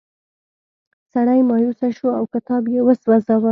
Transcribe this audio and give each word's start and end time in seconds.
سړی 1.13 1.39
مایوسه 1.49 1.87
شو 1.97 2.09
او 2.17 2.23
کتاب 2.33 2.63
یې 2.73 2.81
وسوځاوه. 2.83 3.49